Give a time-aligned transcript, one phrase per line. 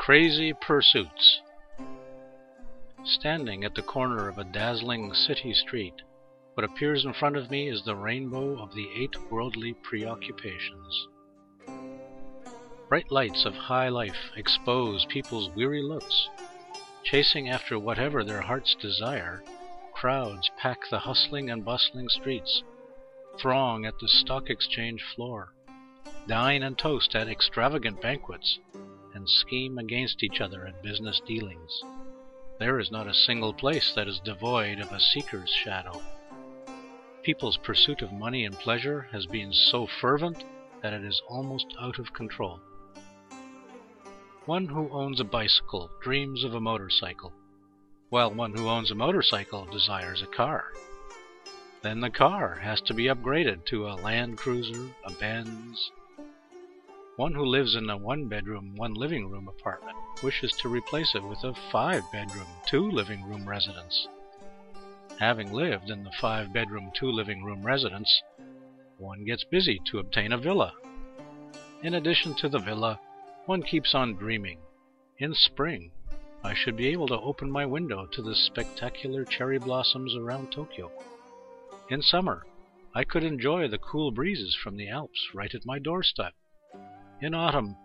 [0.00, 1.42] Crazy Pursuits
[3.04, 5.92] Standing at the corner of a dazzling city street,
[6.54, 11.06] what appears in front of me is the rainbow of the eight worldly preoccupations.
[12.88, 16.30] Bright lights of high life expose people's weary looks.
[17.04, 19.44] Chasing after whatever their hearts desire,
[19.92, 22.62] crowds pack the hustling and bustling streets,
[23.38, 25.52] throng at the stock exchange floor,
[26.26, 28.58] dine and toast at extravagant banquets,
[29.14, 31.82] and scheme against each other at business dealings.
[32.58, 36.02] There is not a single place that is devoid of a seeker's shadow.
[37.22, 40.44] People's pursuit of money and pleasure has been so fervent
[40.82, 42.60] that it is almost out of control.
[44.46, 47.32] One who owns a bicycle dreams of a motorcycle,
[48.08, 50.64] while one who owns a motorcycle desires a car.
[51.82, 55.90] Then the car has to be upgraded to a Land Cruiser, a Benz.
[57.20, 61.22] One who lives in a one bedroom, one living room apartment wishes to replace it
[61.22, 64.08] with a five bedroom, two living room residence.
[65.18, 68.22] Having lived in the five bedroom, two living room residence,
[68.96, 70.72] one gets busy to obtain a villa.
[71.82, 72.98] In addition to the villa,
[73.44, 74.58] one keeps on dreaming.
[75.18, 75.90] In spring,
[76.42, 80.90] I should be able to open my window to the spectacular cherry blossoms around Tokyo.
[81.90, 82.46] In summer,
[82.94, 86.32] I could enjoy the cool breezes from the Alps right at my doorstep.
[87.22, 87.76] In autumn,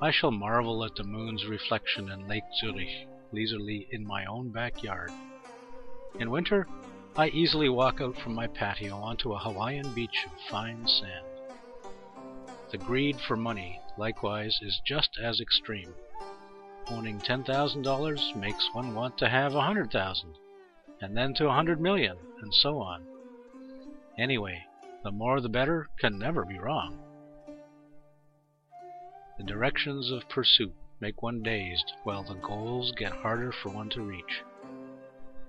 [0.00, 5.10] I shall marvel at the moon's reflection in Lake Zurich leisurely in my own backyard.
[6.20, 6.68] In winter,
[7.16, 11.26] I easily walk out from my patio onto a Hawaiian beach of fine sand.
[12.70, 15.92] The greed for money likewise is just as extreme.
[16.88, 20.34] Owning $10,000 makes one want to have a 100,000,
[21.00, 23.02] and then to a 100 million, and so on.
[24.16, 24.64] Anyway,
[25.02, 27.03] the more the better can never be wrong.
[29.44, 34.00] The directions of pursuit make one dazed, while the goals get harder for one to
[34.00, 34.42] reach.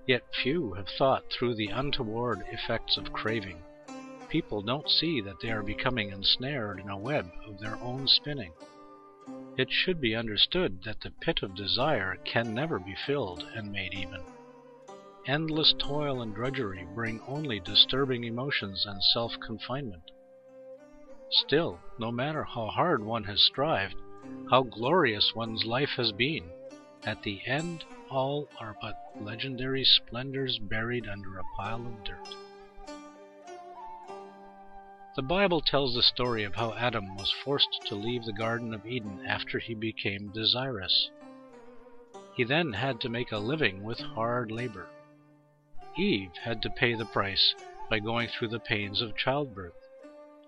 [0.06, 3.62] Yet few have thought through the untoward effects of craving
[4.28, 8.52] people don't see that they are becoming ensnared in a web of their own spinning.
[9.56, 13.94] It should be understood that the pit of desire can never be filled and made
[13.94, 14.20] even.
[15.26, 20.02] Endless toil and drudgery bring only disturbing emotions and self confinement.
[21.30, 23.96] Still, no matter how hard one has strived,
[24.50, 26.44] how glorious one's life has been,
[27.04, 32.36] at the end all are but legendary splendors buried under a pile of dirt.
[35.16, 38.86] The Bible tells the story of how Adam was forced to leave the Garden of
[38.86, 41.10] Eden after he became desirous.
[42.34, 44.88] He then had to make a living with hard labor.
[45.96, 47.54] Eve had to pay the price
[47.88, 49.72] by going through the pains of childbirth.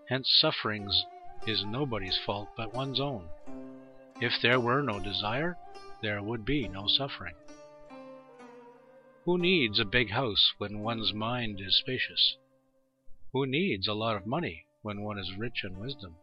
[0.09, 1.05] Hence, sufferings
[1.47, 3.29] is nobody's fault but one's own.
[4.21, 5.57] If there were no desire,
[6.01, 7.35] there would be no suffering.
[9.25, 12.39] Who needs a big house when one's mind is spacious?
[13.33, 16.17] Who needs a lot of money when one is rich in wisdom?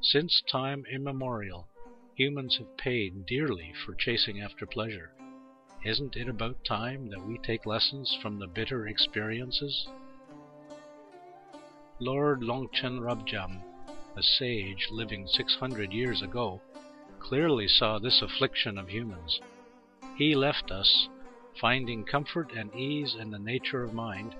[0.00, 1.68] Since time immemorial,
[2.14, 5.12] humans have paid dearly for chasing after pleasure.
[5.84, 9.88] Isn't it about time that we take lessons from the bitter experiences?
[12.04, 13.62] Lord Longchen Rabjam,
[14.16, 16.60] a sage living 600 years ago,
[17.20, 19.40] clearly saw this affliction of humans.
[20.16, 21.08] He left us,
[21.60, 24.34] finding comfort and ease in the nature of mind,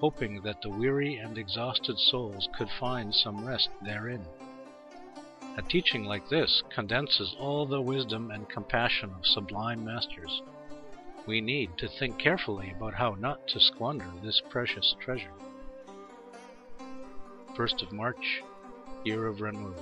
[0.00, 4.26] hoping that the weary and exhausted souls could find some rest therein.
[5.56, 10.42] A teaching like this condenses all the wisdom and compassion of sublime masters.
[11.26, 15.32] We need to think carefully about how not to squander this precious treasure.
[17.56, 18.42] 1st of March,
[19.04, 19.74] Year of Renwu.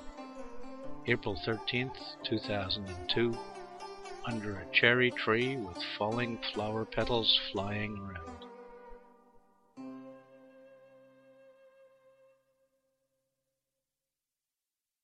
[1.06, 1.94] April 13th,
[2.24, 3.32] 2002.
[4.26, 8.39] Under a cherry tree with falling flower petals flying around.